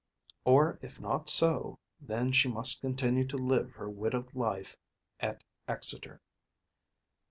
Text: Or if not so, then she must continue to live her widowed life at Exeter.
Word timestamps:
Or 0.45 0.79
if 0.81 0.99
not 0.99 1.29
so, 1.29 1.77
then 1.99 2.31
she 2.31 2.47
must 2.51 2.81
continue 2.81 3.27
to 3.27 3.37
live 3.37 3.73
her 3.73 3.87
widowed 3.87 4.33
life 4.33 4.75
at 5.19 5.43
Exeter. 5.67 6.19